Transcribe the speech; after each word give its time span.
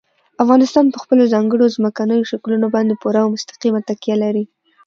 افغانستان 0.43 0.85
په 0.93 0.97
خپلو 1.03 1.23
ځانګړو 1.33 1.73
ځمکنیو 1.75 2.27
شکلونو 2.31 2.67
باندې 2.75 2.99
پوره 3.01 3.19
او 3.23 3.31
مستقیمه 3.35 3.81
تکیه 3.89 4.15
لري. 4.23 4.43